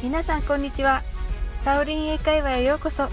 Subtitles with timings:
[0.00, 1.02] 皆さんこんにちは。
[1.64, 3.08] サオリン英会話へようこそ。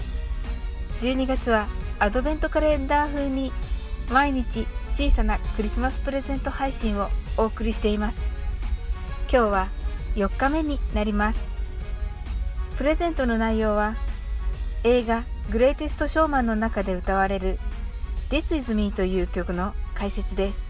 [1.00, 1.66] 12月は
[1.98, 3.50] アドベントカレンダー風に
[4.08, 8.20] 毎日小さなクリスマスプレゼント配信をお送りしています。
[9.28, 9.68] 今日は
[10.14, 11.48] 4日目になります。
[12.78, 13.96] プレゼントの内容は
[14.84, 17.58] 映画グレイテストショーマンの中で歌われる
[18.30, 20.62] This is me という曲の解説です。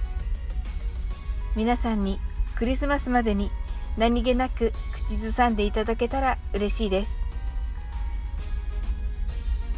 [1.56, 2.18] 皆さんに
[2.54, 3.50] クリスマスまでに
[3.98, 4.72] 何気なく
[5.06, 7.12] 口ずさんでいただけたら嬉しいです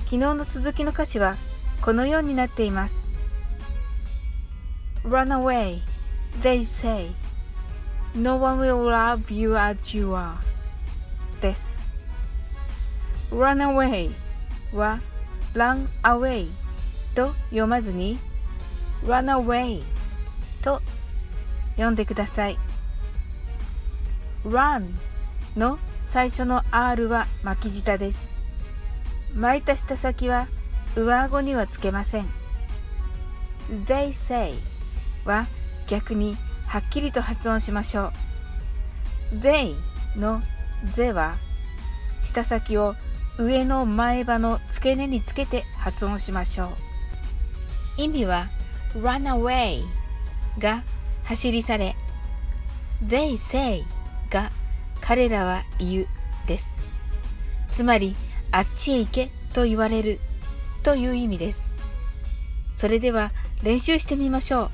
[0.06, 1.36] 昨日の続きの歌詞は
[1.82, 2.96] このようになっています
[5.04, 5.80] Run away,
[6.40, 7.10] they say
[8.14, 10.36] No one will love you as you are
[11.42, 11.76] です
[13.30, 14.10] Run away
[14.74, 14.98] は
[15.52, 16.48] Run away
[17.14, 18.18] と読まずに
[19.04, 19.82] Run away
[20.62, 20.80] と
[21.72, 22.58] 読んでください
[24.46, 24.88] run
[25.56, 28.28] の最初の R は巻き舌です。
[29.34, 30.48] 巻いた舌先は
[30.96, 32.26] 上顎にはつけません。
[33.86, 34.54] They say
[35.24, 35.46] は
[35.86, 38.12] 逆にはっきりと発音しましょ
[39.32, 39.36] う。
[39.36, 39.74] They
[40.16, 40.42] の
[40.84, 41.36] They は
[42.20, 42.94] 舌先を
[43.38, 46.68] 上の前歯の付け根につけて発音しましょう。
[47.98, 48.48] 意味は
[48.94, 49.82] run away
[50.58, 50.82] が
[51.24, 51.96] 走り去れ
[53.04, 53.84] They say
[54.30, 54.50] が
[55.00, 56.06] 彼らは言う
[56.46, 56.78] です。
[57.70, 58.16] つまり、
[58.50, 60.20] あっちへ行けと言われる
[60.82, 61.62] という意味です。
[62.76, 63.32] それでは
[63.62, 64.70] 練習してみましょ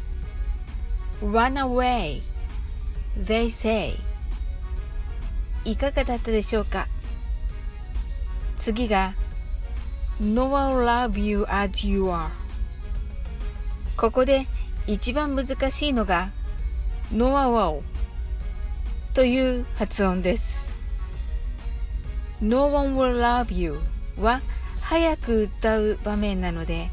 [1.23, 1.33] う。
[1.33, 2.21] run away
[3.25, 3.95] they say
[5.65, 6.87] いかがだったでしょうか？
[8.59, 9.15] 次が
[10.21, 12.29] No one love you as you are
[13.97, 14.47] ここで
[14.87, 16.31] 一番難しいのが
[17.11, 17.83] No one will
[19.15, 20.65] という発音です。
[22.41, 23.79] No one will love you
[24.19, 24.41] は
[24.81, 26.91] 早く歌う場面なので、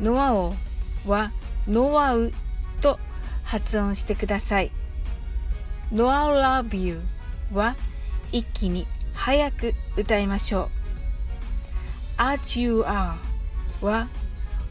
[0.00, 0.54] ノアオ
[1.06, 1.30] は
[1.68, 2.32] ノアウ
[2.80, 2.98] と
[3.44, 4.72] 発音してください。
[5.92, 7.00] ノア love you
[7.52, 7.76] は
[8.32, 10.68] 一気に早く歌いましょう。
[12.16, 13.14] as you are
[13.80, 14.08] は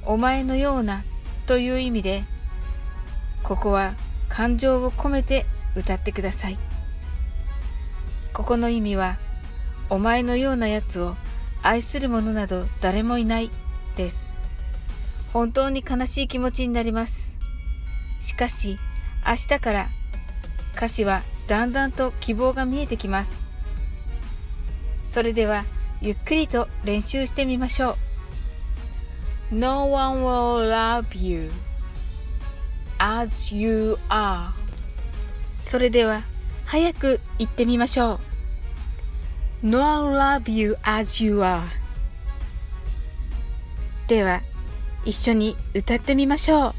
[0.06, 1.04] お前のような
[1.46, 2.24] という意味で、
[3.42, 3.94] ここは
[4.28, 5.46] 感情を込めて
[5.76, 6.58] 歌ってください。
[8.40, 9.18] ここの意味は、
[9.90, 11.18] お前のようなやつを
[11.62, 13.52] 愛する者など誰もいない
[13.98, 14.16] です。
[15.34, 17.34] 本当に悲しい気持ちになります。
[18.22, 18.80] しかし、
[19.28, 19.90] 明日から
[20.78, 23.32] 歌詞はだんだんと希望が見えてきます。
[25.04, 25.66] それでは、
[26.02, 27.98] ゆっくりと練習してみましょ
[29.52, 29.56] う。
[29.56, 31.52] No one will love you
[33.00, 34.52] as you are
[35.62, 36.24] それでは、
[36.64, 38.29] 早く言ってみましょう。
[39.62, 41.64] Nor love you as you are
[44.08, 44.42] では
[45.06, 46.74] 一緒に歌ってみましょう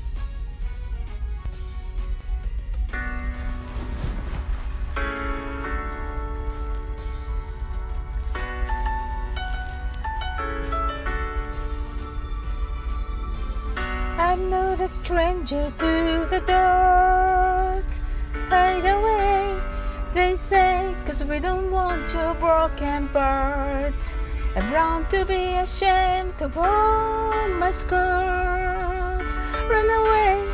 [14.30, 17.84] I'm not a stranger to the dark.
[18.48, 19.60] Hide away,
[20.12, 20.69] they say,
[21.10, 24.14] cause we don't want your broken parts.
[24.54, 29.36] I'm wrong to be ashamed of all my scars.
[29.68, 30.46] Run away,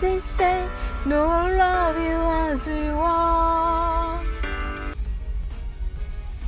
[0.00, 0.66] they say,
[1.04, 2.16] no one love you
[2.48, 4.18] as you are.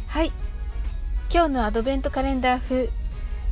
[0.09, 0.32] はい。
[1.31, 2.88] 今日のアドベントカレンダー風、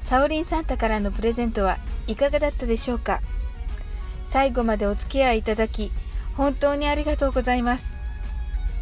[0.00, 1.76] サオリンサンタからのプレゼントは
[2.06, 3.20] いかがだったでしょうか
[4.24, 5.92] 最後までお付き合いいただき、
[6.34, 7.97] 本当にありがとうございます。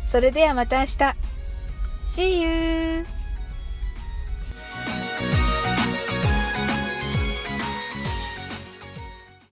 [0.07, 1.17] それではまた明日。
[2.07, 3.16] See you!